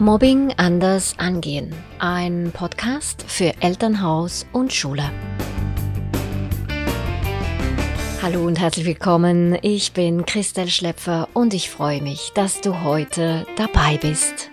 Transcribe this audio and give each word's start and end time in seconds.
Mobbing 0.00 0.54
anders 0.58 1.14
angehen. 1.18 1.74
Ein 1.98 2.52
Podcast 2.54 3.24
für 3.26 3.52
Elternhaus 3.60 4.46
und 4.52 4.72
Schule. 4.72 5.10
Hallo 8.22 8.46
und 8.46 8.60
herzlich 8.60 8.86
willkommen. 8.86 9.58
Ich 9.62 9.92
bin 9.94 10.24
Christel 10.24 10.68
Schlepfer 10.68 11.28
und 11.34 11.52
ich 11.52 11.68
freue 11.68 12.00
mich, 12.00 12.30
dass 12.36 12.60
du 12.60 12.84
heute 12.84 13.44
dabei 13.56 13.98
bist. 14.00 14.50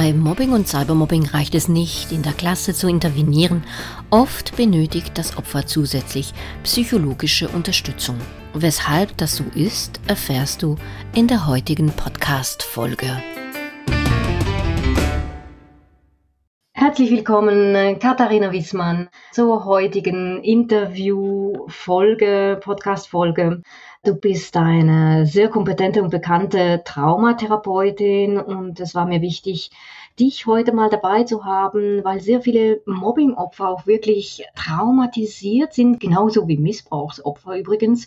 Bei 0.00 0.12
Mobbing 0.12 0.52
und 0.52 0.68
Cybermobbing 0.68 1.26
reicht 1.26 1.56
es 1.56 1.66
nicht, 1.66 2.12
in 2.12 2.22
der 2.22 2.32
Klasse 2.32 2.72
zu 2.72 2.86
intervenieren. 2.86 3.64
Oft 4.10 4.56
benötigt 4.56 5.18
das 5.18 5.36
Opfer 5.36 5.66
zusätzlich 5.66 6.32
psychologische 6.62 7.48
Unterstützung. 7.48 8.16
Weshalb 8.54 9.16
das 9.16 9.34
so 9.34 9.42
ist, 9.56 10.00
erfährst 10.06 10.62
du 10.62 10.76
in 11.16 11.26
der 11.26 11.48
heutigen 11.48 11.90
Podcast-Folge. 11.90 13.08
Herzlich 16.74 17.10
willkommen, 17.10 17.98
Katharina 17.98 18.52
Wissmann, 18.52 19.08
zur 19.32 19.64
heutigen 19.64 20.44
Interview-Folge, 20.44 22.60
Podcast-Folge. 22.62 23.62
Du 24.04 24.14
bist 24.14 24.56
eine 24.56 25.26
sehr 25.26 25.48
kompetente 25.48 26.02
und 26.02 26.10
bekannte 26.10 26.82
Traumatherapeutin 26.84 28.38
und 28.38 28.78
es 28.78 28.94
war 28.94 29.06
mir 29.06 29.20
wichtig, 29.20 29.70
dich 30.18 30.46
heute 30.46 30.72
mal 30.72 30.88
dabei 30.88 31.24
zu 31.24 31.44
haben, 31.44 32.04
weil 32.04 32.20
sehr 32.20 32.40
viele 32.40 32.80
Mobbingopfer 32.86 33.68
auch 33.68 33.86
wirklich 33.86 34.44
traumatisiert 34.54 35.74
sind, 35.74 35.98
genauso 35.98 36.46
wie 36.46 36.58
Missbrauchsopfer 36.58 37.58
übrigens. 37.58 38.06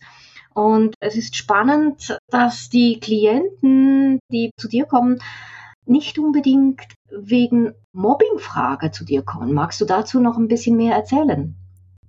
Und 0.54 0.96
es 1.02 1.16
ist 1.16 1.36
spannend, 1.36 2.18
dass 2.30 2.70
die 2.70 3.00
Klienten, 3.00 4.20
die 4.32 4.52
zu 4.58 4.70
dir 4.70 4.86
kommen, 4.86 5.20
nicht 5.86 6.18
unbedingt 6.18 6.82
wegen 7.10 7.74
Mobbingfrage 7.92 8.92
zu 8.92 9.04
dir 9.04 9.24
kommen. 9.24 9.54
Magst 9.54 9.82
du 9.82 9.86
dazu 9.86 10.22
noch 10.22 10.38
ein 10.38 10.48
bisschen 10.48 10.78
mehr 10.78 10.96
erzählen? 10.96 11.56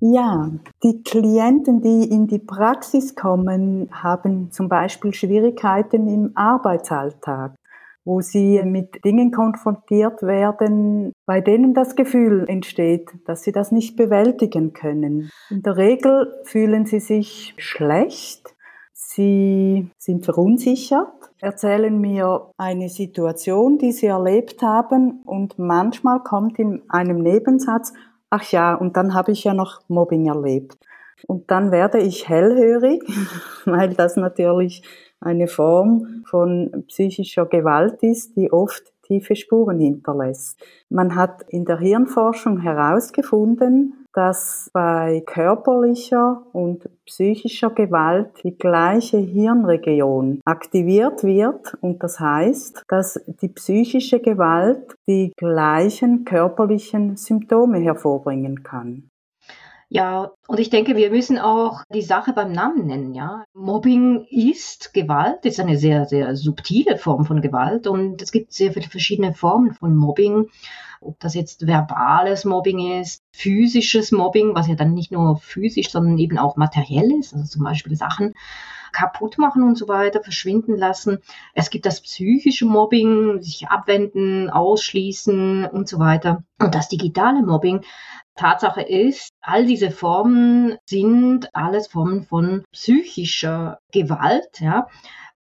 Ja, 0.05 0.51
die 0.83 1.01
Klienten, 1.05 1.81
die 1.81 2.11
in 2.11 2.27
die 2.27 2.41
Praxis 2.41 3.15
kommen, 3.15 3.89
haben 3.93 4.51
zum 4.51 4.69
Beispiel 4.69 5.15
Schwierigkeiten 5.15 6.09
im 6.09 6.33
Arbeitsalltag, 6.35 7.55
wo 8.05 8.21
sie 8.21 8.61
mit 8.65 9.05
Dingen 9.05 9.31
konfrontiert 9.31 10.23
werden, 10.23 11.13
bei 11.25 11.41
denen 11.41 11.73
das 11.73 11.95
Gefühl 11.95 12.47
entsteht, 12.49 13.11
dass 13.27 13.45
sie 13.45 13.53
das 13.53 13.71
nicht 13.71 13.95
bewältigen 13.95 14.73
können. 14.73 15.31
In 15.51 15.63
der 15.63 15.77
Regel 15.77 16.35
fühlen 16.43 16.85
sie 16.85 16.99
sich 16.99 17.55
schlecht, 17.59 18.57
sie 18.93 19.89
sind 19.99 20.25
verunsichert, 20.25 21.31
erzählen 21.41 21.97
mir 21.97 22.51
eine 22.57 22.89
Situation, 22.89 23.79
die 23.79 23.93
sie 23.93 24.07
erlebt 24.07 24.63
haben 24.63 25.23
und 25.25 25.61
manchmal 25.61 26.25
kommt 26.25 26.59
in 26.59 26.83
einem 26.89 27.19
Nebensatz, 27.19 27.93
ach 28.33 28.51
ja, 28.51 28.75
und 28.75 28.97
dann 28.97 29.13
habe 29.13 29.33
ich 29.33 29.45
ja 29.45 29.53
noch 29.53 29.83
Mobbing 29.89 30.27
erlebt. 30.27 30.79
Und 31.27 31.51
dann 31.51 31.71
werde 31.71 31.99
ich 31.99 32.29
hellhörig, 32.29 33.03
weil 33.67 33.95
das 33.95 34.17
natürlich 34.17 34.83
eine 35.21 35.47
Form 35.47 36.25
von 36.27 36.85
psychischer 36.89 37.47
Gewalt 37.47 38.03
ist, 38.03 38.37
die 38.37 38.51
oft 38.51 38.92
tiefe 39.03 39.37
Spuren 39.37 39.79
hinterlässt. 39.79 40.61
Man 40.89 41.15
hat 41.15 41.43
in 41.49 41.65
der 41.65 41.79
Hirnforschung 41.79 42.61
herausgefunden, 42.61 44.03
dass 44.13 44.71
bei 44.73 45.23
körperlicher 45.27 46.43
und 46.53 46.89
psychischer 47.07 47.71
Gewalt 47.71 48.31
die 48.45 48.57
gleiche 48.57 49.19
Hirnregion 49.19 50.41
aktiviert 50.45 51.25
wird 51.25 51.75
und 51.81 52.03
das 52.03 52.21
heißt, 52.21 52.83
dass 52.89 53.21
die 53.27 53.49
psychische 53.49 54.21
Gewalt 54.21 54.95
die 55.09 55.33
gleichen 55.37 56.25
körperlichen 56.25 57.17
Symptome 57.17 57.79
hervorbringen 57.79 58.63
kann. 58.63 59.09
Ja, 59.95 60.31
und 60.47 60.59
ich 60.59 60.71
denke, 60.71 60.97
wir 60.97 61.11
müssen 61.11 61.39
auch 61.39 61.83
die 61.93 62.01
Sache 62.01 62.33
beim 62.33 62.51
Namen 62.51 62.87
nennen, 62.87 63.15
ja. 63.15 63.45
Mobbing 63.53 64.25
ist 64.31 64.95
Gewalt, 64.95 65.45
ist 65.45 65.61
eine 65.61 65.77
sehr, 65.77 66.07
sehr 66.07 66.35
subtile 66.35 66.97
Form 66.97 67.27
von 67.27 67.43
Gewalt 67.43 67.87
und 67.87 68.23
es 68.23 68.33
gibt 68.33 68.55
sehr 68.55 68.73
viele 68.73 68.89
verschiedene 68.89 69.35
Formen 69.35 69.75
von 69.75 69.95
Mobbing. 69.95 70.49
Ob 71.03 71.21
das 71.21 71.35
jetzt 71.35 71.67
verbales 71.67 72.47
Mobbing 72.47 73.01
ist, 73.03 73.23
physisches 73.33 74.13
Mobbing, 74.13 74.55
was 74.55 74.67
ja 74.67 74.77
dann 74.77 74.95
nicht 74.95 75.13
nur 75.13 75.37
physisch, 75.37 75.91
sondern 75.91 76.17
eben 76.17 76.39
auch 76.39 76.57
materiell 76.57 77.13
ist, 77.21 77.35
also 77.35 77.45
zum 77.45 77.63
Beispiel 77.63 77.95
Sachen 77.95 78.33
kaputt 78.93 79.39
machen 79.39 79.63
und 79.63 79.77
so 79.77 79.89
weiter, 79.89 80.23
verschwinden 80.23 80.77
lassen. 80.77 81.19
Es 81.55 81.71
gibt 81.71 81.87
das 81.87 82.01
psychische 82.01 82.67
Mobbing, 82.67 83.41
sich 83.41 83.69
abwenden, 83.69 84.51
ausschließen 84.51 85.67
und 85.67 85.89
so 85.89 85.99
weiter. 85.99 86.45
Und 86.61 86.75
das 86.75 86.89
digitale 86.89 87.43
Mobbing, 87.43 87.83
Tatsache 88.35 88.83
ist, 88.83 89.31
all 89.41 89.67
diese 89.67 89.91
Formen 89.91 90.77
sind 90.87 91.55
alles 91.55 91.89
Formen 91.89 92.25
von 92.25 92.65
psychischer 92.73 93.79
Gewalt, 93.93 94.61
ja. 94.61 94.87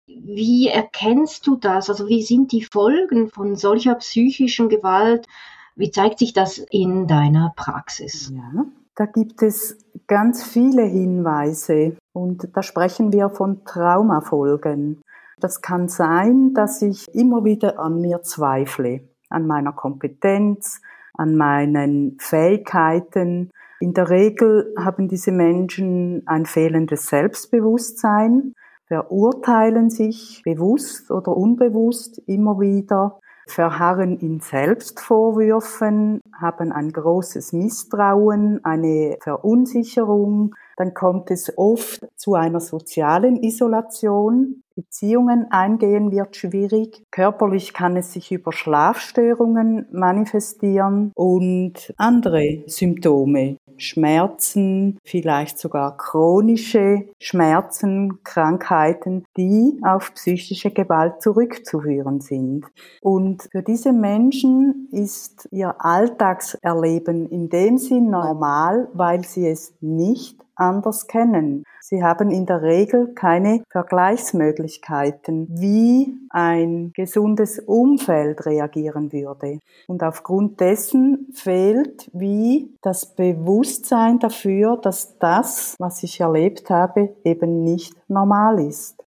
Wie 0.08 0.68
erkennst 0.68 1.46
du 1.46 1.56
das? 1.56 1.88
Also 1.90 2.08
wie 2.08 2.24
sind 2.24 2.52
die 2.52 2.64
Folgen 2.64 3.30
von 3.30 3.56
solcher 3.56 3.94
psychischen 3.96 4.68
Gewalt? 4.68 5.28
Wie 5.76 5.92
zeigt 5.92 6.18
sich 6.18 6.34
das 6.34 6.58
in 6.58 7.06
deiner 7.06 7.54
Praxis? 7.56 8.34
Ja, 8.36 8.66
da 8.96 9.06
gibt 9.06 9.44
es 9.44 9.78
ganz 10.08 10.44
viele 10.44 10.84
Hinweise 10.84 11.96
und 12.22 12.50
da 12.56 12.62
sprechen 12.62 13.14
wir 13.14 13.30
von 13.30 13.64
Traumafolgen. 13.64 15.02
Das 15.40 15.62
kann 15.62 15.88
sein, 15.88 16.54
dass 16.54 16.82
ich 16.82 17.08
immer 17.14 17.46
wieder 17.46 17.80
an 17.80 18.02
mir 18.02 18.22
zweifle, 18.24 19.02
an 19.30 19.48
meiner 19.48 19.72
Kompetenz, 19.72 20.82
an 21.14 21.36
meinen 21.36 22.18
Fähigkeiten. 22.20 23.52
In 23.80 23.94
der 23.94 24.10
Regel 24.10 24.74
haben 24.78 25.08
diese 25.08 25.32
Menschen 25.32 26.24
ein 26.26 26.46
fehlendes 26.46 27.08
Selbstbewusstsein, 27.08 28.54
verurteilen 28.88 29.90
sich 29.90 30.42
bewusst 30.44 31.12
oder 31.12 31.36
unbewusst 31.38 32.22
immer 32.26 32.60
wieder, 32.60 33.20
verharren 33.48 34.18
in 34.18 34.42
Selbstvorwürfen, 34.42 36.22
haben 36.34 36.72
ein 36.72 36.92
großes 36.92 37.54
Misstrauen, 37.54 38.64
eine 38.64 39.18
Verunsicherung, 39.22 40.56
dann 40.80 40.94
kommt 40.94 41.30
es 41.30 41.58
oft 41.58 42.08
zu 42.16 42.36
einer 42.36 42.62
sozialen 42.62 43.44
Isolation. 43.44 44.64
Beziehungen 44.76 45.48
eingehen 45.52 46.10
wird 46.10 46.38
schwierig. 46.38 47.04
Körperlich 47.12 47.74
kann 47.74 47.98
es 47.98 48.14
sich 48.14 48.32
über 48.32 48.54
Schlafstörungen 48.54 49.88
manifestieren 49.92 51.12
und 51.16 51.94
andere 51.98 52.64
Symptome. 52.66 53.58
Schmerzen, 53.76 55.00
vielleicht 55.04 55.58
sogar 55.58 55.98
chronische 55.98 57.08
Schmerzen, 57.20 58.24
Krankheiten, 58.24 59.24
die 59.38 59.80
auf 59.84 60.14
psychische 60.14 60.72
Gewalt 60.72 61.22
zurückzuführen 61.22 62.22
sind. 62.22 62.66
Und 63.02 63.48
für 63.52 63.64
diese 63.64 63.94
Menschen 63.94 64.90
ist 64.92 65.48
ihr 65.52 65.76
Alltagserleben 65.80 67.30
in 67.30 67.50
dem 67.50 67.78
Sinn 67.78 68.10
normal, 68.10 68.90
weil 68.94 69.24
sie 69.26 69.48
es 69.48 69.74
nicht 69.82 70.40
anders 70.60 71.08
kennen. 71.08 71.64
Sie 71.82 72.04
haben 72.04 72.30
in 72.30 72.46
der 72.46 72.62
Regel 72.62 73.14
keine 73.14 73.64
Vergleichsmöglichkeiten, 73.72 75.48
wie 75.50 76.16
ein 76.30 76.92
gesundes 76.94 77.60
Umfeld 77.60 78.46
reagieren 78.46 79.12
würde. 79.12 79.60
Und 79.88 80.04
aufgrund 80.04 80.60
dessen 80.60 81.30
fehlt 81.34 82.10
wie 82.14 82.76
das 82.82 83.16
Bewusstsein 83.16 84.20
dafür, 84.20 84.78
dass 84.78 85.18
das, 85.18 85.76
was 85.80 86.04
ich 86.04 86.20
erlebt 86.20 86.70
habe, 86.70 87.16
eben 87.24 87.64
nicht 87.64 87.94
normal 88.08 88.60
ist. 88.60 89.04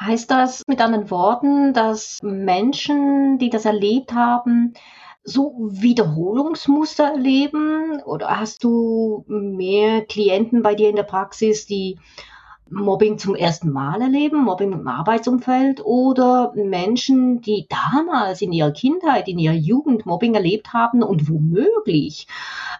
Heißt 0.00 0.30
das 0.30 0.62
mit 0.68 0.80
anderen 0.80 1.10
Worten, 1.10 1.72
dass 1.72 2.20
Menschen, 2.22 3.38
die 3.38 3.50
das 3.50 3.64
erlebt 3.64 4.12
haben, 4.12 4.74
so 5.26 5.54
Wiederholungsmuster 5.58 7.04
erleben? 7.04 8.00
Oder 8.04 8.40
hast 8.40 8.64
du 8.64 9.24
mehr 9.28 10.04
Klienten 10.06 10.62
bei 10.62 10.74
dir 10.74 10.88
in 10.88 10.96
der 10.96 11.02
Praxis, 11.02 11.66
die 11.66 11.98
Mobbing 12.68 13.18
zum 13.18 13.36
ersten 13.36 13.70
Mal 13.70 14.00
erleben, 14.02 14.42
Mobbing 14.42 14.72
im 14.72 14.88
Arbeitsumfeld 14.88 15.84
oder 15.84 16.52
Menschen, 16.56 17.40
die 17.40 17.68
damals 17.68 18.42
in 18.42 18.52
ihrer 18.52 18.72
Kindheit, 18.72 19.28
in 19.28 19.38
ihrer 19.38 19.54
Jugend 19.54 20.04
Mobbing 20.04 20.34
erlebt 20.34 20.72
haben 20.72 21.02
und 21.02 21.28
womöglich 21.28 22.26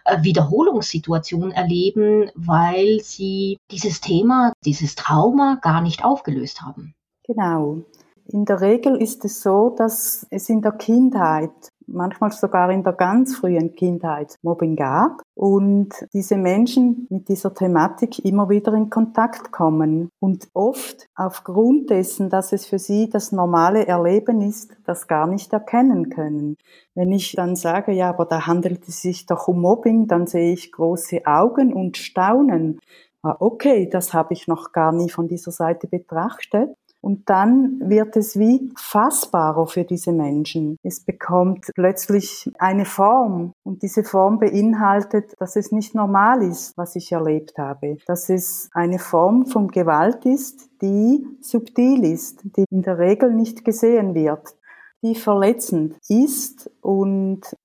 äh, 0.03 0.21
Wiederholungssituationen 0.23 1.51
erleben, 1.51 2.29
weil 2.35 2.99
sie 3.01 3.59
dieses 3.71 4.01
Thema, 4.01 4.51
dieses 4.65 4.95
Trauma 4.95 5.57
gar 5.61 5.81
nicht 5.81 6.03
aufgelöst 6.03 6.61
haben. 6.61 6.93
Genau. 7.25 7.77
In 8.25 8.43
der 8.43 8.59
Regel 8.59 8.97
ist 8.97 9.23
es 9.23 9.41
so, 9.41 9.73
dass 9.77 10.27
es 10.29 10.49
in 10.49 10.61
der 10.61 10.73
Kindheit 10.73 11.51
manchmal 11.87 12.31
sogar 12.31 12.69
in 12.71 12.83
der 12.83 12.93
ganz 12.93 13.35
frühen 13.37 13.73
Kindheit 13.75 14.35
Mobbing 14.41 14.75
gab 14.75 15.21
und 15.35 15.89
diese 16.13 16.37
Menschen 16.37 17.07
mit 17.09 17.29
dieser 17.29 17.53
Thematik 17.53 18.23
immer 18.23 18.49
wieder 18.49 18.73
in 18.73 18.89
Kontakt 18.89 19.51
kommen 19.51 20.09
und 20.19 20.49
oft 20.53 21.07
aufgrund 21.15 21.89
dessen, 21.89 22.29
dass 22.29 22.51
es 22.51 22.65
für 22.65 22.79
sie 22.79 23.09
das 23.09 23.31
normale 23.31 23.87
Erleben 23.87 24.41
ist, 24.41 24.75
das 24.85 25.07
gar 25.07 25.27
nicht 25.27 25.53
erkennen 25.53 26.09
können. 26.09 26.57
Wenn 26.93 27.11
ich 27.11 27.33
dann 27.33 27.55
sage, 27.55 27.91
ja, 27.91 28.09
aber 28.09 28.25
da 28.25 28.47
handelt 28.47 28.87
es 28.87 29.01
sich 29.01 29.25
doch 29.25 29.47
um 29.47 29.61
Mobbing, 29.61 30.07
dann 30.07 30.27
sehe 30.27 30.53
ich 30.53 30.71
große 30.71 31.25
Augen 31.25 31.73
und 31.73 31.97
Staunen. 31.97 32.79
Ah, 33.23 33.35
okay, 33.39 33.89
das 33.89 34.13
habe 34.13 34.33
ich 34.33 34.47
noch 34.47 34.71
gar 34.71 34.91
nie 34.91 35.09
von 35.09 35.27
dieser 35.27 35.51
Seite 35.51 35.87
betrachtet. 35.87 36.75
Und 37.07 37.29
dann 37.29 37.79
wird 37.89 38.17
es 38.17 38.37
wie 38.37 38.69
fassbarer 38.75 39.65
für 39.65 39.85
diese 39.85 40.11
Menschen. 40.11 40.75
Es 40.83 40.99
bekommt 40.99 41.71
plötzlich 41.73 42.51
eine 42.59 42.83
Form 42.83 43.53
und 43.63 43.81
diese 43.81 44.03
Form 44.03 44.39
beinhaltet, 44.39 45.33
dass 45.39 45.55
es 45.55 45.71
nicht 45.71 45.95
normal 45.95 46.43
ist, 46.43 46.77
was 46.77 46.97
ich 46.97 47.13
erlebt 47.13 47.57
habe. 47.57 47.95
Dass 48.07 48.27
es 48.27 48.69
eine 48.73 48.99
Form 48.99 49.45
von 49.45 49.69
Gewalt 49.69 50.25
ist, 50.25 50.69
die 50.81 51.25
subtil 51.39 52.03
ist, 52.03 52.41
die 52.43 52.65
in 52.69 52.81
der 52.81 52.99
Regel 52.99 53.31
nicht 53.31 53.63
gesehen 53.63 54.13
wird, 54.13 54.57
die 55.01 55.15
verletzend 55.15 55.95
ist 56.09 56.69
und 56.81 57.55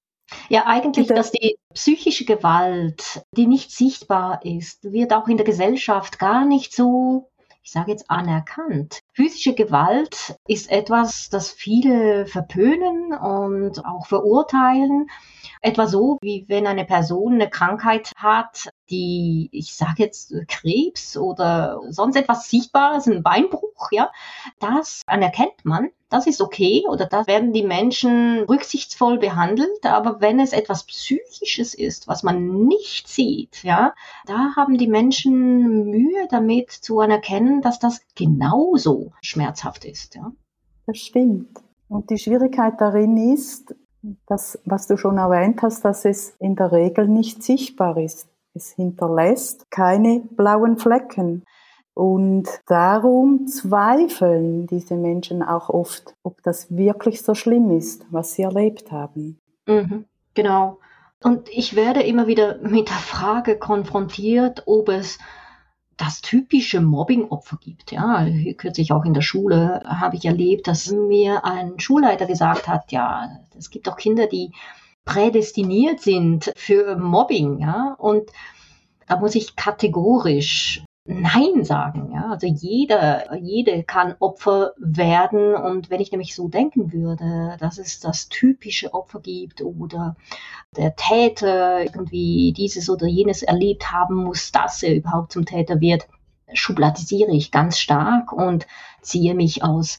ja, 0.49 0.65
eigentlich, 0.67 1.09
dass 1.09 1.31
die 1.31 1.56
psychische 1.75 2.25
Gewalt, 2.25 3.23
die 3.37 3.47
nicht 3.47 3.71
sichtbar 3.71 4.44
ist, 4.44 4.85
wird 4.85 5.12
auch 5.12 5.29
in 5.29 5.37
der 5.37 5.44
Gesellschaft 5.44 6.19
gar 6.19 6.47
nicht 6.47 6.75
so 6.75 7.31
ich 7.62 7.70
sage 7.70 7.93
jetzt 7.93 8.11
anerkannt. 8.11 9.00
Physische 9.12 9.55
Gewalt 9.55 10.37
ist 10.47 10.70
etwas, 10.70 11.31
das 11.31 11.50
viele 11.50 12.26
verpönen 12.26 13.12
und 13.12 13.85
auch 13.85 14.06
verurteilen. 14.06 15.09
Etwa 15.61 15.87
so, 15.87 16.19
wie 16.23 16.44
wenn 16.49 16.67
eine 16.67 16.85
Person 16.85 17.35
eine 17.35 17.49
Krankheit 17.49 18.11
hat, 18.17 18.70
die, 18.91 19.49
ich 19.53 19.75
sage 19.75 20.03
jetzt 20.03 20.35
Krebs 20.49 21.17
oder 21.17 21.81
sonst 21.88 22.17
etwas 22.17 22.50
Sichtbares, 22.50 23.06
ein 23.06 23.23
Beinbruch, 23.23 23.91
ja, 23.93 24.11
das 24.58 25.03
anerkennt 25.06 25.65
man, 25.65 25.91
das 26.12 26.26
ist 26.26 26.41
okay 26.41 26.85
oder 26.88 27.06
da 27.06 27.26
werden 27.26 27.53
die 27.53 27.62
Menschen 27.62 28.44
rücksichtsvoll 28.44 29.19
behandelt, 29.19 29.85
aber 29.85 30.20
wenn 30.20 30.41
es 30.41 30.53
etwas 30.53 30.85
Psychisches 30.85 31.75
ist, 31.75 32.09
was 32.09 32.23
man 32.23 32.67
nicht 32.67 33.09
sieht, 33.09 33.62
ja, 33.62 33.94
da 34.26 34.55
haben 34.56 34.79
die 34.79 34.88
Menschen 34.88 35.87
Mühe 35.87 36.26
damit 36.31 36.70
zu 36.70 37.00
anerkennen, 37.00 37.62
dass 37.62 37.79
das 37.79 38.00
genauso 38.14 39.12
schmerzhaft 39.23 39.85
ist, 39.85 40.14
ja. 40.14 40.32
Das 40.87 40.99
stimmt. 40.99 41.61
Und 41.88 42.11
die 42.11 42.19
Schwierigkeit 42.19 42.75
darin 42.79 43.17
ist, 43.35 43.75
das, 44.26 44.58
was 44.65 44.87
du 44.87 44.97
schon 44.97 45.19
erwähnt 45.19 45.62
hast, 45.62 45.85
dass 45.85 46.05
es 46.05 46.31
in 46.41 46.56
der 46.56 46.73
Regel 46.73 47.08
nicht 47.08 47.43
sichtbar 47.43 47.97
ist. 47.99 48.29
Es 48.55 48.73
hinterlässt 48.73 49.70
keine 49.70 50.20
blauen 50.20 50.76
Flecken. 50.76 51.44
Und 51.94 52.49
darum 52.67 53.47
zweifeln 53.47 54.67
diese 54.67 54.97
Menschen 54.97 55.43
auch 55.43 55.69
oft, 55.69 56.15
ob 56.23 56.43
das 56.43 56.75
wirklich 56.75 57.23
so 57.23 57.35
schlimm 57.35 57.71
ist, 57.71 58.06
was 58.11 58.35
sie 58.35 58.43
erlebt 58.43 58.91
haben. 58.91 59.39
Mhm, 59.67 60.06
genau. 60.35 60.79
Und 61.23 61.49
ich 61.50 61.77
werde 61.77 62.03
immer 62.03 62.27
wieder 62.27 62.59
mit 62.59 62.89
der 62.89 62.97
Frage 62.97 63.59
konfrontiert, 63.59 64.62
ob 64.67 64.89
es 64.89 65.19
das 65.97 66.21
typische 66.21 66.81
Mobbing-Opfer 66.81 67.59
gibt. 67.61 67.93
Ja, 67.93 68.27
kürzlich 68.56 68.93
auch 68.93 69.05
in 69.05 69.15
der 69.15 69.21
Schule 69.21 69.83
habe 69.85 70.17
ich 70.17 70.25
erlebt, 70.25 70.67
dass 70.67 70.91
mir 70.91 71.44
ein 71.44 71.79
Schulleiter 71.79 72.27
gesagt 72.27 72.67
hat, 72.67 72.91
ja, 72.91 73.29
es 73.56 73.71
gibt 73.71 73.89
auch 73.89 73.97
Kinder, 73.97 74.27
die 74.27 74.53
prädestiniert 75.05 76.00
sind 76.00 76.53
für 76.56 76.97
Mobbing, 76.97 77.59
ja, 77.59 77.94
und 77.99 78.31
da 79.06 79.19
muss 79.19 79.35
ich 79.35 79.56
kategorisch 79.56 80.83
Nein 81.05 81.65
sagen. 81.65 82.13
Ja? 82.13 82.31
Also 82.31 82.47
jeder, 82.47 83.37
jede 83.37 83.83
kann 83.83 84.15
Opfer 84.21 84.73
werden. 84.79 85.55
Und 85.55 85.91
wenn 85.91 86.01
ich 86.01 86.13
nämlich 86.13 86.35
so 86.35 86.49
denken 86.49 86.93
würde, 86.93 87.57
dass 87.59 87.79
es 87.79 87.99
das 88.01 88.29
typische 88.29 88.95
Opfer 88.95 89.21
gibt 89.21 89.63
oder 89.63 90.17
der 90.77 90.95
Täter 90.95 91.83
irgendwie 91.83 92.53
dieses 92.57 92.89
oder 92.89 93.07
jenes 93.07 93.43
erlebt 93.43 93.91
haben 93.91 94.15
muss, 94.17 94.53
dass 94.53 94.83
er 94.83 94.95
überhaupt 94.95 95.33
zum 95.33 95.45
Täter 95.45 95.81
wird, 95.81 96.07
schubladisiere 96.55 97.33
ich 97.33 97.51
ganz 97.51 97.79
stark 97.79 98.33
und 98.33 98.67
ziehe 99.01 99.35
mich 99.35 99.65
aus 99.65 99.99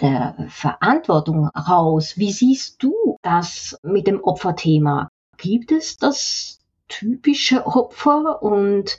der 0.00 0.36
Verantwortung 0.48 1.48
raus. 1.48 2.16
Wie 2.16 2.32
siehst 2.32 2.82
du 2.82 3.18
das 3.22 3.78
mit 3.82 4.06
dem 4.06 4.22
Opferthema? 4.22 5.08
Gibt 5.36 5.72
es 5.72 5.96
das 5.96 6.60
typische 6.88 7.66
Opfer 7.66 8.42
und 8.42 8.98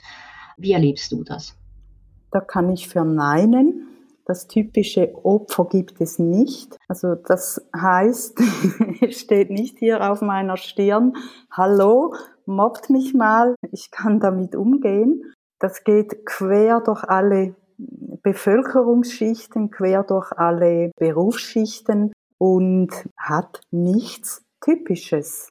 wie 0.56 0.72
erlebst 0.72 1.12
du 1.12 1.22
das? 1.24 1.56
Da 2.30 2.40
kann 2.40 2.70
ich 2.70 2.88
verneinen. 2.88 3.88
Das 4.24 4.48
typische 4.48 5.14
Opfer 5.24 5.66
gibt 5.66 6.00
es 6.00 6.18
nicht. 6.18 6.76
Also 6.88 7.14
das 7.14 7.64
heißt, 7.74 8.40
es 9.00 9.20
steht 9.20 9.50
nicht 9.50 9.78
hier 9.78 10.10
auf 10.10 10.20
meiner 10.20 10.56
Stirn, 10.56 11.14
hallo, 11.50 12.14
mobbt 12.44 12.90
mich 12.90 13.14
mal, 13.14 13.54
ich 13.70 13.90
kann 13.92 14.18
damit 14.18 14.56
umgehen. 14.56 15.32
Das 15.60 15.84
geht 15.84 16.26
quer 16.26 16.80
durch 16.80 17.04
alle 17.04 17.54
Bevölkerungsschichten, 17.78 19.70
quer 19.70 20.02
durch 20.02 20.32
alle 20.32 20.90
Berufsschichten 20.98 22.12
und 22.38 22.90
hat 23.16 23.60
nichts 23.70 24.42
Typisches. 24.60 25.48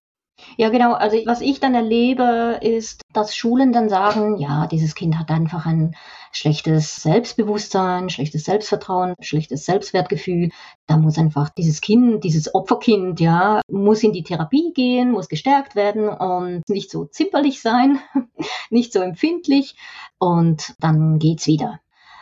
Ja, 0.57 0.69
genau. 0.69 0.93
Also 0.93 1.17
was 1.25 1.41
ich 1.41 1.59
dann 1.59 1.75
erlebe, 1.75 2.59
ist, 2.61 3.01
dass 3.13 3.35
Schulen 3.35 3.71
dann 3.71 3.89
sagen, 3.89 4.37
ja, 4.37 4.67
dieses 4.67 4.95
Kind 4.95 5.17
hat 5.17 5.29
einfach 5.29 5.65
ein 5.65 5.95
schlechtes 6.31 6.97
Selbstbewusstsein, 6.97 8.09
schlechtes 8.09 8.43
Selbstvertrauen, 8.43 9.15
schlechtes 9.21 9.65
Selbstwertgefühl. 9.65 10.49
Da 10.87 10.97
muss 10.97 11.17
einfach 11.17 11.49
dieses 11.49 11.81
Kind, 11.81 12.23
dieses 12.23 12.53
Opferkind, 12.53 13.19
ja, 13.19 13.61
muss 13.69 14.03
in 14.03 14.11
die 14.11 14.23
Therapie 14.23 14.73
gehen, 14.73 15.11
muss 15.11 15.29
gestärkt 15.29 15.75
werden 15.75 16.09
und 16.09 16.67
nicht 16.67 16.91
so 16.91 17.05
zimperlich 17.05 17.61
sein, 17.61 17.99
nicht 18.69 18.91
so 18.91 18.99
empfindlich 18.99 19.75
und 20.19 20.75
dann 20.79 21.19
geht's 21.19 21.47
wieder. 21.47 21.79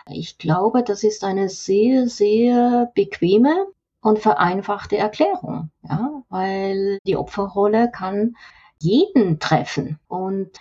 Ich 0.07 0.37
glaube, 0.37 0.83
das 0.83 1.03
ist 1.03 1.23
eine 1.23 1.49
sehr, 1.49 2.07
sehr 2.07 2.91
bequeme 2.93 3.67
und 4.03 4.19
vereinfachte 4.19 4.97
Erklärung, 4.97 5.71
ja, 5.81 6.23
weil 6.29 6.99
die 7.07 7.15
Opferrolle 7.15 7.89
kann 7.89 8.35
jeden 8.79 9.39
treffen 9.39 9.99
und 10.07 10.51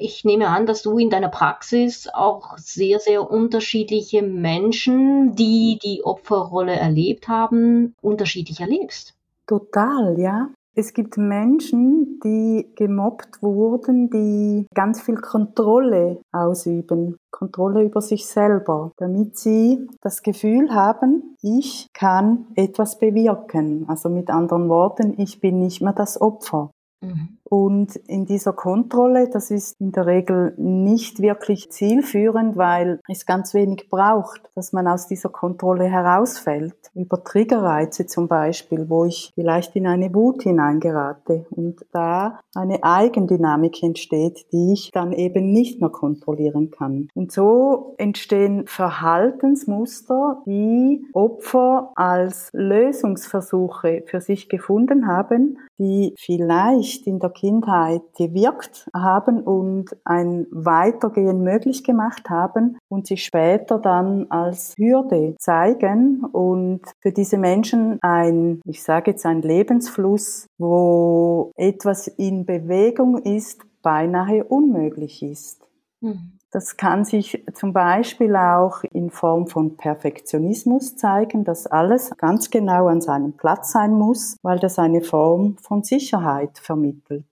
ich 0.00 0.24
nehme 0.24 0.48
an, 0.48 0.66
dass 0.66 0.82
du 0.82 0.98
in 0.98 1.10
deiner 1.10 1.28
Praxis 1.28 2.08
auch 2.12 2.56
sehr, 2.56 3.00
sehr 3.00 3.28
unterschiedliche 3.28 4.22
Menschen, 4.22 5.34
die 5.34 5.78
die 5.82 6.04
Opferrolle 6.04 6.74
erlebt 6.76 7.28
haben, 7.28 7.94
unterschiedlich 8.00 8.60
erlebst. 8.60 9.14
Total, 9.46 10.18
ja. 10.18 10.50
Es 10.78 10.94
gibt 10.94 11.16
Menschen, 11.16 12.20
die 12.22 12.70
gemobbt 12.76 13.42
wurden, 13.42 14.10
die 14.10 14.64
ganz 14.72 15.00
viel 15.02 15.16
Kontrolle 15.16 16.20
ausüben, 16.30 17.16
Kontrolle 17.32 17.82
über 17.82 18.00
sich 18.00 18.28
selber, 18.28 18.92
damit 18.96 19.36
sie 19.36 19.88
das 20.02 20.22
Gefühl 20.22 20.72
haben, 20.72 21.34
ich 21.42 21.88
kann 21.94 22.46
etwas 22.54 22.96
bewirken. 22.96 23.86
Also 23.88 24.08
mit 24.08 24.30
anderen 24.30 24.68
Worten, 24.68 25.14
ich 25.18 25.40
bin 25.40 25.58
nicht 25.58 25.82
mehr 25.82 25.94
das 25.94 26.20
Opfer. 26.20 26.70
Mhm. 27.00 27.37
Und 27.50 27.96
in 27.96 28.26
dieser 28.26 28.52
Kontrolle, 28.52 29.28
das 29.28 29.50
ist 29.50 29.80
in 29.80 29.92
der 29.92 30.06
Regel 30.06 30.54
nicht 30.58 31.20
wirklich 31.20 31.70
zielführend, 31.70 32.56
weil 32.56 33.00
es 33.08 33.26
ganz 33.26 33.54
wenig 33.54 33.88
braucht, 33.90 34.50
dass 34.54 34.72
man 34.72 34.86
aus 34.86 35.06
dieser 35.06 35.30
Kontrolle 35.30 35.84
herausfällt. 35.84 36.74
Über 36.94 37.22
Triggerreize 37.24 38.06
zum 38.06 38.28
Beispiel, 38.28 38.88
wo 38.88 39.04
ich 39.04 39.32
vielleicht 39.34 39.76
in 39.76 39.86
eine 39.86 40.14
Wut 40.14 40.42
hineingerate 40.42 41.46
und 41.50 41.84
da 41.92 42.40
eine 42.54 42.82
Eigendynamik 42.82 43.82
entsteht, 43.82 44.46
die 44.52 44.72
ich 44.72 44.90
dann 44.92 45.12
eben 45.12 45.52
nicht 45.52 45.80
mehr 45.80 45.90
kontrollieren 45.90 46.70
kann. 46.70 47.08
Und 47.14 47.32
so 47.32 47.94
entstehen 47.98 48.66
Verhaltensmuster, 48.66 50.42
die 50.46 51.06
Opfer 51.12 51.92
als 51.94 52.50
Lösungsversuche 52.52 54.02
für 54.06 54.20
sich 54.20 54.48
gefunden 54.48 55.06
haben, 55.06 55.58
die 55.78 56.14
vielleicht 56.18 57.06
in 57.06 57.20
der 57.20 57.28
Kindheit 57.38 58.02
gewirkt 58.16 58.88
haben 58.92 59.40
und 59.42 59.96
ein 60.04 60.46
Weitergehen 60.50 61.42
möglich 61.42 61.84
gemacht 61.84 62.28
haben 62.28 62.78
und 62.88 63.06
sich 63.06 63.24
später 63.24 63.78
dann 63.78 64.26
als 64.30 64.74
Hürde 64.76 65.36
zeigen 65.38 66.24
und 66.24 66.80
für 67.00 67.12
diese 67.12 67.38
Menschen 67.38 67.98
ein, 68.02 68.60
ich 68.64 68.82
sage 68.82 69.12
jetzt 69.12 69.24
ein 69.24 69.42
Lebensfluss, 69.42 70.46
wo 70.58 71.52
etwas 71.54 72.08
in 72.08 72.44
Bewegung 72.44 73.18
ist, 73.18 73.62
beinahe 73.82 74.42
unmöglich 74.42 75.22
ist. 75.22 75.68
Hm. 76.00 76.38
Das 76.50 76.78
kann 76.78 77.04
sich 77.04 77.44
zum 77.52 77.74
Beispiel 77.74 78.34
auch 78.34 78.82
in 78.92 79.10
Form 79.10 79.48
von 79.48 79.76
Perfektionismus 79.76 80.96
zeigen, 80.96 81.44
dass 81.44 81.66
alles 81.66 82.10
ganz 82.16 82.48
genau 82.48 82.86
an 82.86 83.02
seinem 83.02 83.34
Platz 83.34 83.72
sein 83.72 83.92
muss, 83.92 84.38
weil 84.42 84.58
das 84.58 84.78
eine 84.78 85.02
Form 85.02 85.58
von 85.58 85.82
Sicherheit 85.82 86.58
vermittelt. 86.58 87.26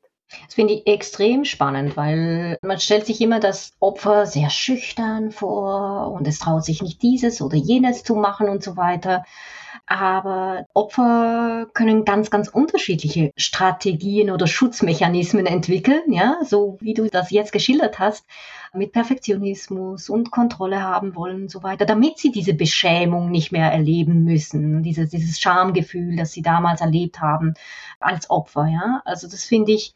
Das 0.44 0.54
finde 0.54 0.74
ich 0.74 0.86
extrem 0.86 1.44
spannend, 1.44 1.96
weil 1.96 2.58
man 2.62 2.80
stellt 2.80 3.06
sich 3.06 3.20
immer 3.20 3.38
das 3.38 3.72
Opfer 3.78 4.26
sehr 4.26 4.50
schüchtern 4.50 5.30
vor 5.30 6.10
und 6.12 6.26
es 6.26 6.40
traut 6.40 6.64
sich 6.64 6.82
nicht 6.82 7.02
dieses 7.02 7.40
oder 7.40 7.56
jenes 7.56 8.02
zu 8.02 8.16
machen 8.16 8.48
und 8.48 8.62
so 8.62 8.76
weiter. 8.76 9.24
Aber 9.88 10.66
Opfer 10.74 11.68
können 11.72 12.04
ganz, 12.04 12.28
ganz 12.28 12.48
unterschiedliche 12.48 13.32
Strategien 13.36 14.30
oder 14.32 14.48
Schutzmechanismen 14.48 15.46
entwickeln, 15.46 16.12
ja, 16.12 16.38
so 16.44 16.76
wie 16.80 16.92
du 16.92 17.08
das 17.08 17.30
jetzt 17.30 17.52
geschildert 17.52 18.00
hast, 18.00 18.26
mit 18.74 18.90
Perfektionismus 18.90 20.08
und 20.08 20.32
Kontrolle 20.32 20.82
haben 20.82 21.14
wollen 21.14 21.42
und 21.42 21.50
so 21.52 21.62
weiter, 21.62 21.86
damit 21.86 22.18
sie 22.18 22.32
diese 22.32 22.54
Beschämung 22.54 23.30
nicht 23.30 23.52
mehr 23.52 23.70
erleben 23.70 24.24
müssen, 24.24 24.82
dieses, 24.82 25.10
dieses 25.10 25.38
Schamgefühl, 25.38 26.16
das 26.16 26.32
sie 26.32 26.42
damals 26.42 26.80
erlebt 26.80 27.20
haben 27.20 27.54
als 28.00 28.28
Opfer, 28.28 28.66
ja. 28.66 29.02
Also 29.04 29.28
das 29.28 29.44
finde 29.44 29.70
ich, 29.70 29.94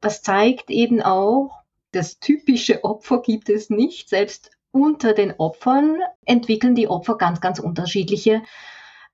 das 0.00 0.22
zeigt 0.22 0.70
eben 0.70 1.02
auch, 1.02 1.62
das 1.90 2.20
typische 2.20 2.84
Opfer 2.84 3.22
gibt 3.22 3.48
es 3.48 3.70
nicht. 3.70 4.08
Selbst 4.08 4.52
unter 4.70 5.12
den 5.12 5.34
Opfern 5.36 5.98
entwickeln 6.24 6.74
die 6.74 6.88
Opfer 6.88 7.16
ganz, 7.18 7.40
ganz 7.40 7.58
unterschiedliche 7.58 8.42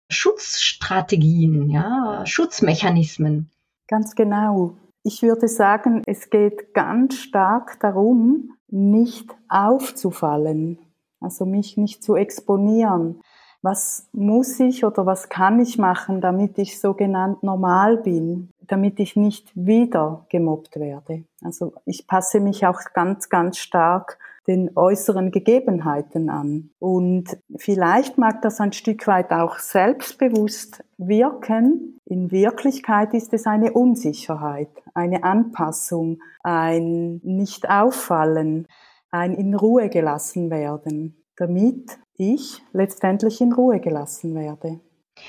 Schutzstrategien, 0.09 1.71
ja, 1.71 2.25
Schutzmechanismen. 2.25 3.51
Ganz 3.87 4.15
genau. 4.15 4.75
Ich 5.03 5.23
würde 5.23 5.49
sagen, 5.49 6.03
es 6.07 6.31
geht 6.31 6.75
ganz 6.75 7.15
stark 7.15 7.79
darum, 7.81 8.55
nicht 8.69 9.31
aufzufallen, 9.49 10.79
also 11.21 11.47
mich 11.47 11.77
nicht 11.77 12.03
zu 12.03 12.17
exponieren. 12.17 13.21
Was 13.63 14.09
muss 14.13 14.61
ich 14.61 14.85
oder 14.85 15.05
was 15.07 15.29
kann 15.29 15.59
ich 15.61 15.79
machen, 15.79 16.21
damit 16.21 16.59
ich 16.59 16.79
sogenannt 16.79 17.43
normal 17.43 17.97
bin, 17.97 18.51
damit 18.61 19.01
ich 19.01 19.17
nicht 19.17 19.51
wieder 19.55 20.27
gemobbt 20.29 20.77
werde? 20.77 21.25
Also 21.43 21.73
ich 21.85 22.07
passe 22.07 22.41
mich 22.41 22.67
auch 22.67 22.81
ganz, 22.95 23.29
ganz 23.29 23.59
stark 23.59 24.19
den 24.49 24.71
äußeren 24.75 25.31
Gegebenheiten 25.31 26.31
an. 26.31 26.71
Und 26.79 27.37
vielleicht 27.57 28.17
mag 28.17 28.41
das 28.43 28.61
ein 28.61 28.73
Stück 28.73 29.07
weit 29.07 29.31
auch 29.31 29.59
selbstbewusst 29.59 30.83
wirken. 30.97 32.01
In 32.07 32.31
Wirklichkeit 32.31 33.13
ist 33.13 33.35
es 33.35 33.47
eine 33.47 33.73
Unsicherheit, 33.73 34.71
eine 34.95 35.23
Anpassung, 35.23 36.21
ein 36.43 37.21
Nicht-Auffallen, 37.23 38.67
ein 39.11 39.35
in 39.35 39.55
Ruhe 39.55 39.91
gelassen 39.91 40.51
werden, 40.51 41.23
damit 41.37 41.99
ich 42.17 42.63
letztendlich 42.73 43.43
in 43.43 43.53
Ruhe 43.53 43.81
gelassen 43.81 44.35
werde 44.35 44.81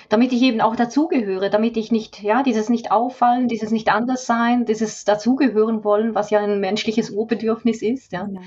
damit 0.08 0.34
ich 0.34 0.42
eben 0.44 0.62
auch 0.62 0.76
dazugehöre, 0.76 1.50
damit 1.50 1.76
ich 1.76 1.92
nicht, 1.92 2.22
ja, 2.22 2.44
dieses 2.44 2.70
nicht 2.70 2.92
auffallen, 2.92 3.48
dieses 3.48 3.72
nicht 3.72 3.90
anders 3.90 4.28
sein, 4.28 4.66
dieses 4.66 5.04
dazugehören 5.04 5.84
wollen, 5.84 6.14
was 6.14 6.30
ja 6.30 6.40
ein 6.42 6.60
menschliches 6.60 7.10
Urbedürfnis 7.10 7.82
ist, 7.82 8.12
ja. 8.12 8.28
ja. 8.32 8.40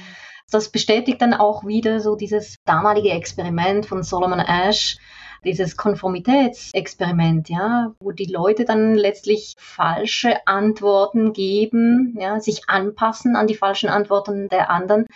Das 0.50 0.70
bestätigt 0.70 1.22
dann 1.22 1.34
auch 1.34 1.66
wieder 1.66 2.00
so 2.00 2.16
dieses 2.16 2.56
damalige 2.64 3.10
Experiment 3.10 3.86
von 3.86 4.02
Solomon 4.02 4.40
Ash, 4.40 4.98
dieses 5.44 5.76
Konformitätsexperiment, 5.76 7.48
ja, 7.48 7.94
wo 8.00 8.12
die 8.12 8.26
Leute 8.26 8.64
dann 8.64 8.94
letztlich 8.94 9.54
falsche 9.58 10.46
Antworten 10.46 11.32
geben, 11.32 12.16
ja, 12.18 12.40
sich 12.40 12.68
anpassen 12.68 13.36
an 13.36 13.46
die 13.46 13.56
falschen 13.56 13.88
Antworten 13.88 14.48
der 14.48 14.70
anderen, 14.70 15.06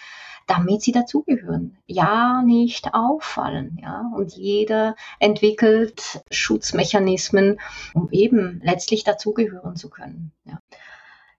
damit 0.46 0.82
sie 0.82 0.92
dazugehören. 0.92 1.76
Ja, 1.86 2.42
nicht 2.42 2.94
auffallen, 2.94 3.78
ja. 3.82 4.10
Und 4.14 4.36
jeder 4.36 4.94
entwickelt 5.18 6.22
Schutzmechanismen, 6.30 7.60
um 7.94 8.08
eben 8.10 8.60
letztlich 8.62 9.04
dazugehören 9.04 9.76
zu 9.76 9.90
können, 9.90 10.32
ja. 10.44 10.58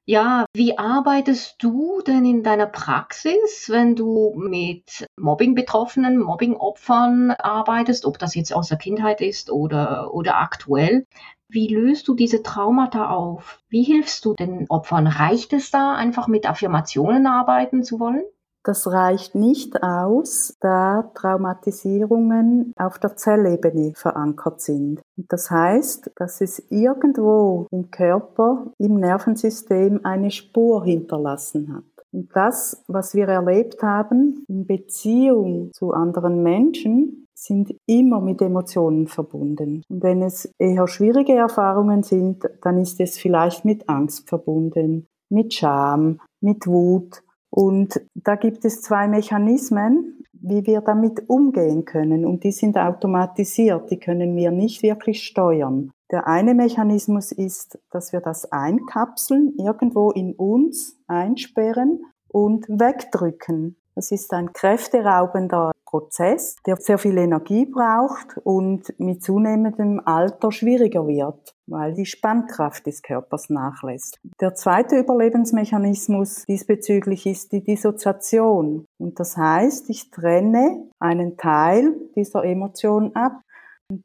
Ja, 0.10 0.46
wie 0.54 0.78
arbeitest 0.78 1.62
du 1.62 2.02
denn 2.02 2.24
in 2.24 2.42
deiner 2.42 2.66
Praxis, 2.66 3.68
wenn 3.68 3.94
du 3.94 4.34
mit 4.38 5.06
Mobbing-Betroffenen, 5.18 6.18
Mobbing-Opfern 6.18 7.32
arbeitest, 7.32 8.06
ob 8.06 8.18
das 8.18 8.34
jetzt 8.34 8.54
aus 8.56 8.70
der 8.70 8.78
Kindheit 8.78 9.20
ist 9.20 9.52
oder, 9.52 10.14
oder 10.14 10.38
aktuell? 10.38 11.06
Wie 11.50 11.68
löst 11.68 12.08
du 12.08 12.16
diese 12.16 12.42
Traumata 12.42 13.10
auf? 13.10 13.62
Wie 13.68 13.84
hilfst 13.84 14.24
du 14.24 14.34
den 14.34 14.66
Opfern? 14.70 15.08
Reicht 15.08 15.52
es 15.52 15.72
da, 15.72 15.94
einfach 15.96 16.30
mit 16.30 16.50
Affirmationen 16.50 17.28
arbeiten 17.28 17.84
zu 17.84 18.00
wollen? 18.00 18.24
Das 18.68 18.86
reicht 18.86 19.34
nicht 19.34 19.82
aus, 19.82 20.58
da 20.60 21.10
Traumatisierungen 21.16 22.74
auf 22.76 23.00
der 23.00 23.16
Zellebene 23.16 23.94
verankert 23.96 24.60
sind. 24.60 25.00
Das 25.16 25.50
heißt, 25.50 26.12
dass 26.18 26.42
es 26.42 26.62
irgendwo 26.70 27.68
im 27.72 27.92
Körper, 27.92 28.74
im 28.78 28.96
Nervensystem 28.96 30.02
eine 30.04 30.32
Spur 30.32 30.84
hinterlassen 30.84 31.74
hat. 31.74 32.06
Und 32.12 32.36
das, 32.36 32.84
was 32.90 33.16
wir 33.16 33.30
erlebt 33.30 33.82
haben 33.84 34.44
in 34.50 34.68
Beziehung 34.68 35.72
zu 35.72 35.94
anderen 35.94 36.44
Menschen, 36.44 37.26
sind 37.34 37.74
immer 37.86 38.20
mit 38.20 38.42
Emotionen 38.42 39.08
verbunden. 39.08 39.82
Und 39.88 40.04
wenn 40.04 40.22
es 40.22 40.54
eher 40.60 40.90
schwierige 40.90 41.36
Erfahrungen 41.36 42.04
sind, 42.04 42.44
dann 42.62 42.82
ist 42.82 43.00
es 43.00 43.18
vielleicht 43.18 43.64
mit 43.64 43.88
Angst 43.88 44.28
verbunden, 44.28 45.08
mit 45.30 45.54
Scham, 45.54 46.20
mit 46.42 46.68
Wut, 46.68 47.24
und 47.50 48.02
da 48.14 48.36
gibt 48.36 48.66
es 48.66 48.82
zwei 48.82 49.08
Mechanismen, 49.08 50.24
wie 50.34 50.66
wir 50.66 50.82
damit 50.82 51.30
umgehen 51.30 51.86
können. 51.86 52.26
Und 52.26 52.44
die 52.44 52.52
sind 52.52 52.78
automatisiert, 52.78 53.90
die 53.90 54.00
können 54.00 54.36
wir 54.36 54.52
nicht 54.52 54.84
wirklich 54.84 55.24
steuern. 55.24 55.92
Der 56.12 56.28
eine 56.28 56.54
Mechanismus 56.54 57.32
ist, 57.32 57.80
dass 57.92 58.14
wir 58.14 58.22
das 58.22 58.52
einkapseln, 58.52 59.56
irgendwo 59.58 60.12
in 60.12 60.34
uns 60.36 60.98
einsperren 61.08 62.06
und 62.30 62.68
wegdrücken. 62.70 63.78
Das 63.96 64.12
ist 64.12 64.32
ein 64.32 64.54
kräfteraubender 64.54 65.72
Prozess, 65.86 66.56
der 66.66 66.78
sehr 66.78 66.98
viel 66.98 67.18
Energie 67.18 67.66
braucht 67.66 68.38
und 68.44 68.94
mit 69.00 69.24
zunehmendem 69.24 70.02
Alter 70.06 70.52
schwieriger 70.52 71.08
wird, 71.08 71.56
weil 71.68 71.94
die 71.94 72.06
Spannkraft 72.06 72.86
des 72.86 73.02
Körpers 73.02 73.50
nachlässt. 73.50 74.20
Der 74.42 74.56
zweite 74.56 74.98
Überlebensmechanismus 74.98 76.46
diesbezüglich 76.46 77.26
ist 77.26 77.52
die 77.52 77.64
Dissoziation. 77.64 78.86
Und 78.98 79.20
das 79.20 79.38
heißt, 79.38 79.90
ich 79.90 80.10
trenne 80.10 80.88
einen 81.00 81.38
Teil 81.38 81.94
dieser 82.16 82.44
Emotion 82.44 83.16
ab 83.16 83.42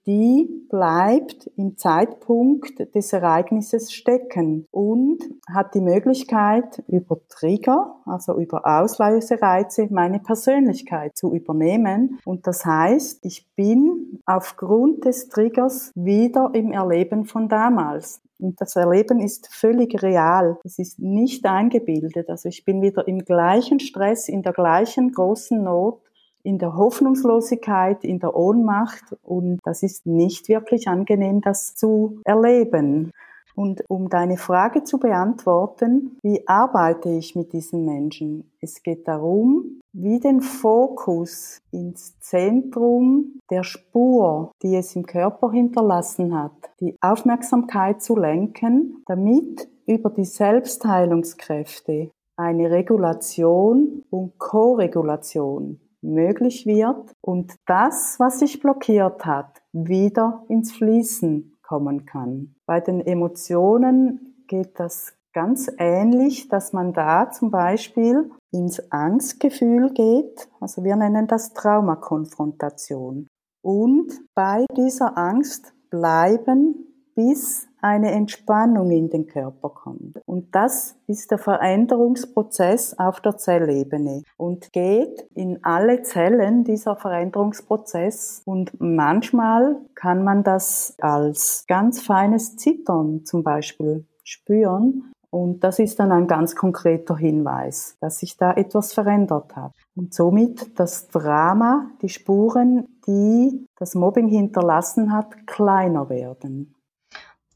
die 0.07 0.67
bleibt 0.69 1.51
im 1.57 1.77
Zeitpunkt 1.77 2.95
des 2.95 3.13
Ereignisses 3.13 3.93
stecken 3.93 4.67
und 4.71 5.19
hat 5.53 5.75
die 5.75 5.81
Möglichkeit, 5.81 6.83
über 6.87 7.19
Trigger, 7.29 7.97
also 8.07 8.39
über 8.39 8.65
Auslösereize, 8.65 9.89
meine 9.91 10.21
Persönlichkeit 10.21 11.17
zu 11.17 11.35
übernehmen. 11.35 12.21
Und 12.25 12.47
das 12.47 12.65
heißt, 12.65 13.25
ich 13.25 13.49
bin 13.57 14.21
aufgrund 14.25 15.05
des 15.05 15.29
Triggers 15.29 15.91
wieder 15.95 16.51
im 16.55 16.73
Erleben 16.73 17.25
von 17.25 17.49
damals. 17.49 18.21
Und 18.39 18.61
das 18.61 18.77
Erleben 18.77 19.21
ist 19.21 19.53
völlig 19.53 20.03
real. 20.03 20.59
Es 20.65 20.79
ist 20.79 20.99
nicht 20.99 21.45
eingebildet. 21.47 22.29
Also 22.29 22.49
ich 22.49 22.65
bin 22.65 22.83
wieder 22.83 23.07
im 23.07 23.21
gleichen 23.21 23.79
Stress, 23.79 24.29
in 24.29 24.43
der 24.43 24.53
gleichen 24.53 25.13
großen 25.13 25.63
Not 25.63 26.01
in 26.43 26.59
der 26.59 26.77
Hoffnungslosigkeit, 26.77 28.05
in 28.05 28.19
der 28.19 28.35
Ohnmacht 28.35 29.17
und 29.23 29.59
das 29.65 29.83
ist 29.83 30.07
nicht 30.07 30.49
wirklich 30.49 30.89
angenehm, 30.89 31.41
das 31.41 31.75
zu 31.75 32.21
erleben. 32.25 33.13
Und 33.55 33.83
um 33.89 34.09
deine 34.09 34.39
Frage 34.39 34.83
zu 34.83 34.99
beantworten, 34.99 36.17
wie 36.23 36.47
arbeite 36.49 37.11
ich 37.11 37.37
mit 37.37 37.53
diesen 37.53 37.85
Menschen? 37.85 38.51
Es 38.61 38.83
geht 38.83 39.07
darum, 39.07 39.81
wie 39.93 40.21
den 40.21 40.41
Fokus 40.41 41.61
ins 41.71 42.19
Zentrum 42.19 43.41
der 43.51 43.63
Spur, 43.63 44.53
die 44.63 44.77
es 44.77 44.97
im 44.97 45.05
Körper 45.05 45.51
hinterlassen 45.53 46.35
hat, 46.35 46.53
die 46.81 46.97
Aufmerksamkeit 47.03 48.01
zu 48.01 48.17
lenken, 48.17 49.03
damit 49.07 49.69
über 49.87 50.09
die 50.09 50.25
Selbstheilungskräfte 50.25 52.11
eine 52.37 52.71
Regulation 52.71 54.03
und 54.09 54.39
Koregulation 54.39 55.79
möglich 56.03 56.67
wird 56.67 57.13
und 57.21 57.55
das, 57.67 58.17
was 58.19 58.41
sich 58.41 58.61
blockiert 58.61 59.25
hat, 59.25 59.63
wieder 59.73 60.45
ins 60.49 60.73
Fließen 60.73 61.57
kommen 61.63 62.05
kann. 62.05 62.55
Bei 62.67 62.81
den 62.81 63.01
Emotionen 63.01 64.45
geht 64.47 64.79
das 64.79 65.15
ganz 65.33 65.71
ähnlich, 65.79 66.49
dass 66.49 66.73
man 66.73 66.93
da 66.93 67.31
zum 67.31 67.51
Beispiel 67.51 68.31
ins 68.51 68.93
Angstgefühl 68.93 69.91
geht, 69.95 70.49
also 70.61 70.85
wir 70.85 70.97
nennen 70.97 71.27
das 71.27 71.55
Traumakonfrontation. 71.55 73.29
Und 73.63 74.13
bei 74.35 74.67
dieser 74.77 75.17
Angst 75.17 75.73
bleiben 75.89 76.92
bis 77.15 77.69
eine 77.81 78.13
Entspannung 78.13 78.91
in 78.91 79.11
den 79.11 79.27
Körper 79.27 79.71
kommt. 79.71 80.21
Und 80.25 80.55
das 80.55 80.97
ist 81.07 81.31
der 81.31 81.39
Veränderungsprozess 81.39 82.99
auf 82.99 83.21
der 83.21 83.37
Zellebene 83.37 84.23
und 84.37 84.73
geht 84.73 85.27
in 85.35 85.65
alle 85.65 86.03
Zellen 86.03 86.65
dieser 86.65 86.97
Veränderungsprozess. 86.97 88.43
Und 88.45 88.81
manchmal 88.81 89.81
kann 89.95 90.23
man 90.23 90.45
das 90.45 90.95
als 91.01 91.65
ganz 91.67 92.01
feines 92.01 92.57
Zittern 92.57 93.25
zum 93.25 93.43
Beispiel 93.43 94.07
spüren. 94.23 95.13
Und 95.31 95.65
das 95.65 95.79
ist 95.79 95.99
dann 95.99 96.13
ein 96.13 96.27
ganz 96.27 96.55
konkreter 96.55 97.17
Hinweis, 97.17 97.97
dass 98.01 98.19
sich 98.19 98.37
da 98.37 98.53
etwas 98.53 98.93
verändert 98.93 99.57
hat. 99.57 99.73
Und 99.97 100.13
somit 100.13 100.79
das 100.79 101.09
Drama, 101.09 101.91
die 102.03 102.11
Spuren, 102.11 102.87
die 103.07 103.67
das 103.79 103.95
Mobbing 103.95 104.29
hinterlassen 104.29 105.11
hat, 105.11 105.47
kleiner 105.47 106.11
werden. 106.11 106.75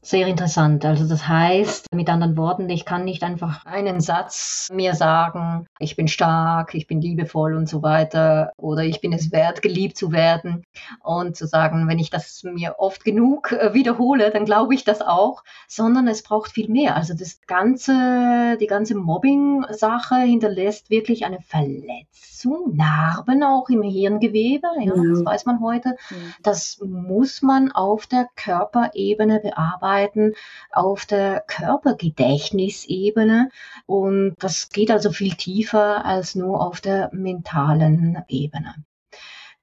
Sehr 0.07 0.27
interessant. 0.27 0.85
Also 0.85 1.05
das 1.05 1.27
heißt, 1.27 1.93
mit 1.93 2.07
anderen 2.07 2.37
Worten, 2.37 2.69
ich 2.69 2.85
kann 2.85 3.03
nicht 3.03 3.23
einfach 3.23 3.65
einen 3.65 3.99
Satz 3.99 4.69
mir 4.71 4.93
sagen, 4.93 5.67
ich 5.79 5.97
bin 5.97 6.07
stark, 6.07 6.73
ich 6.75 6.87
bin 6.87 7.01
liebevoll 7.01 7.53
und 7.55 7.67
so 7.67 7.83
weiter 7.83 8.53
oder 8.55 8.83
ich 8.83 9.01
bin 9.01 9.11
es 9.11 9.33
wert, 9.33 9.61
geliebt 9.61 9.97
zu 9.97 10.13
werden 10.13 10.63
und 11.03 11.35
zu 11.35 11.45
sagen, 11.45 11.89
wenn 11.89 11.99
ich 11.99 12.09
das 12.09 12.41
mir 12.45 12.75
oft 12.77 13.03
genug 13.03 13.51
äh, 13.51 13.73
wiederhole, 13.73 14.31
dann 14.31 14.45
glaube 14.45 14.75
ich 14.75 14.85
das 14.85 15.01
auch, 15.01 15.43
sondern 15.67 16.07
es 16.07 16.23
braucht 16.23 16.51
viel 16.51 16.69
mehr. 16.69 16.95
Also 16.95 17.13
das 17.13 17.41
ganze, 17.45 18.57
die 18.61 18.67
ganze 18.67 18.95
Mobbing-Sache 18.95 20.19
hinterlässt 20.19 20.89
wirklich 20.89 21.25
eine 21.25 21.41
Verletzung, 21.41 22.77
Narben 22.77 23.43
auch 23.43 23.67
im 23.67 23.81
Hirngewebe, 23.81 24.67
ja, 24.79 24.93
das 24.93 25.25
weiß 25.25 25.45
man 25.45 25.59
heute. 25.59 25.97
Das 26.43 26.79
muss 26.81 27.41
man 27.41 27.73
auf 27.73 28.07
der 28.07 28.29
Körperebene 28.37 29.41
bearbeiten 29.41 29.96
arbeiten 29.97 30.33
auf 30.71 31.05
der 31.05 31.43
Körpergedächtnisebene 31.47 33.49
und 33.85 34.35
das 34.39 34.69
geht 34.69 34.91
also 34.91 35.11
viel 35.11 35.33
tiefer 35.33 36.05
als 36.05 36.35
nur 36.35 36.65
auf 36.65 36.79
der 36.81 37.09
mentalen 37.13 38.23
Ebene. 38.27 38.75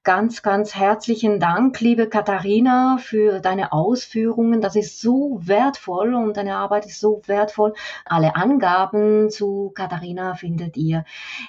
Ganz, 0.03 0.41
ganz 0.43 0.75
herzlichen 0.75 1.39
Dank, 1.39 1.79
liebe 1.81 2.07
Katharina, 2.07 2.97
für 2.99 3.39
deine 3.39 3.71
Ausführungen. 3.71 4.61
Das 4.61 4.75
ist 4.75 5.01
so 5.01 5.39
wertvoll 5.41 6.13
und 6.13 6.37
deine 6.37 6.57
Arbeit 6.57 6.85
ist 6.85 6.99
so 6.99 7.23
wertvoll. 7.25 7.73
Alle 8.05 8.35
Angaben 8.35 9.31
zu 9.31 9.71
Katharina 9.73 10.35
findet 10.35 10.77
ihr 10.77 11.05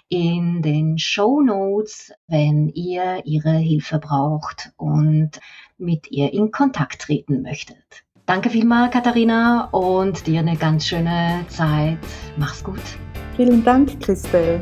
in 0.08 0.62
den 0.62 0.96
Show 0.96 1.42
Notes, 1.42 2.14
wenn 2.28 2.70
ihr 2.70 3.26
ihre 3.26 3.58
Hilfe 3.58 3.98
braucht 3.98 4.72
und 4.78 5.38
mit 5.76 6.10
ihr 6.10 6.32
in 6.32 6.50
Kontakt 6.50 7.02
treten 7.02 7.42
möchtet. 7.42 8.05
Danke 8.26 8.50
vielmals, 8.50 8.92
Katharina, 8.92 9.68
und 9.70 10.26
dir 10.26 10.40
eine 10.40 10.56
ganz 10.56 10.84
schöne 10.84 11.44
Zeit. 11.46 11.96
Mach's 12.36 12.64
gut. 12.64 12.80
Vielen 13.36 13.62
Dank, 13.62 14.00
Christelle. 14.00 14.58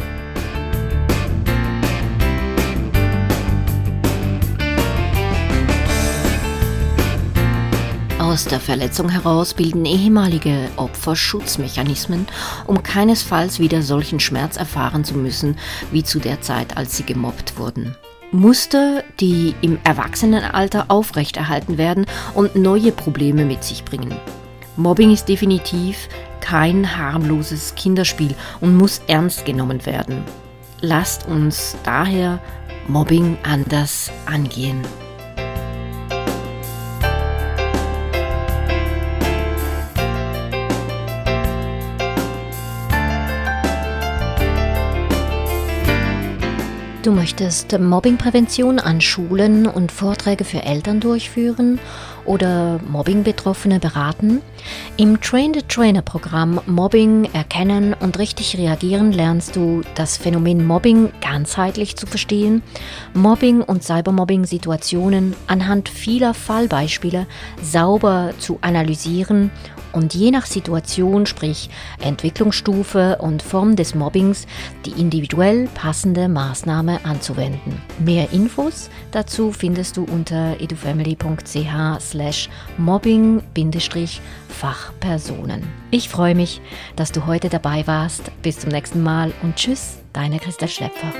Aus 8.18 8.44
der 8.44 8.60
Verletzung 8.60 9.08
heraus 9.08 9.54
bilden 9.54 9.86
ehemalige 9.86 10.68
Opfer 10.76 11.16
Schutzmechanismen, 11.16 12.26
um 12.66 12.82
keinesfalls 12.82 13.60
wieder 13.60 13.80
solchen 13.80 14.20
Schmerz 14.20 14.58
erfahren 14.58 15.04
zu 15.04 15.14
müssen 15.14 15.56
wie 15.90 16.04
zu 16.04 16.18
der 16.18 16.42
Zeit, 16.42 16.76
als 16.76 16.98
sie 16.98 17.04
gemobbt 17.04 17.56
wurden. 17.56 17.96
Muster, 18.34 19.04
die 19.20 19.54
im 19.60 19.78
Erwachsenenalter 19.84 20.86
aufrechterhalten 20.88 21.78
werden 21.78 22.04
und 22.34 22.56
neue 22.56 22.90
Probleme 22.90 23.44
mit 23.44 23.62
sich 23.62 23.84
bringen. 23.84 24.12
Mobbing 24.76 25.12
ist 25.12 25.28
definitiv 25.28 26.08
kein 26.40 26.96
harmloses 26.96 27.76
Kinderspiel 27.76 28.34
und 28.60 28.76
muss 28.76 29.02
ernst 29.06 29.44
genommen 29.44 29.86
werden. 29.86 30.24
Lasst 30.80 31.28
uns 31.28 31.76
daher 31.84 32.40
Mobbing 32.88 33.38
anders 33.44 34.10
angehen. 34.26 34.82
Du 47.04 47.12
möchtest 47.12 47.78
Mobbingprävention 47.78 48.78
an 48.78 49.02
Schulen 49.02 49.66
und 49.66 49.92
Vorträge 49.92 50.42
für 50.44 50.62
Eltern 50.62 51.00
durchführen 51.00 51.78
oder 52.26 52.80
Mobbing-Betroffene 52.88 53.80
beraten? 53.80 54.40
Im 54.96 55.20
Train-the-Trainer-Programm 55.20 56.60
Mobbing 56.66 57.28
erkennen 57.32 57.94
und 57.94 58.18
richtig 58.18 58.56
reagieren 58.58 59.12
lernst 59.12 59.56
du 59.56 59.82
das 59.94 60.16
Phänomen 60.16 60.66
Mobbing 60.66 61.12
ganzheitlich 61.20 61.96
zu 61.96 62.06
verstehen, 62.06 62.62
Mobbing 63.12 63.60
und 63.62 63.82
Cybermobbing-Situationen 63.82 65.34
anhand 65.46 65.88
vieler 65.88 66.34
Fallbeispiele 66.34 67.26
sauber 67.62 68.32
zu 68.38 68.58
analysieren 68.60 69.50
und 69.94 70.12
je 70.12 70.30
nach 70.30 70.46
Situation, 70.46 71.24
sprich 71.24 71.70
Entwicklungsstufe 72.00 73.18
und 73.20 73.42
Form 73.42 73.76
des 73.76 73.94
Mobbings, 73.94 74.46
die 74.84 75.00
individuell 75.00 75.68
passende 75.72 76.28
Maßnahme 76.28 77.04
anzuwenden. 77.04 77.80
Mehr 78.00 78.32
Infos 78.32 78.90
dazu 79.12 79.52
findest 79.52 79.96
du 79.96 80.04
unter 80.04 80.60
edufamily.ch 80.60 82.00
slash 82.14 82.48
mobbing-fachpersonen. 82.78 85.62
Ich 85.90 86.08
freue 86.08 86.34
mich, 86.34 86.62
dass 86.96 87.12
du 87.12 87.26
heute 87.26 87.50
dabei 87.50 87.86
warst. 87.86 88.30
Bis 88.42 88.58
zum 88.60 88.70
nächsten 88.70 89.02
Mal 89.02 89.34
und 89.42 89.56
tschüss, 89.56 89.98
deine 90.12 90.38
Christa 90.38 90.68
Schlepfer. 90.68 91.12